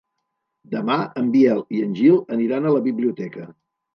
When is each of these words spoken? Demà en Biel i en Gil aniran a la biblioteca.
Demà 0.71 0.95
en 1.21 1.27
Biel 1.35 1.61
i 1.79 1.83
en 1.87 1.93
Gil 2.01 2.17
aniran 2.37 2.65
a 2.65 2.71
la 2.79 2.83
biblioteca. 2.87 3.47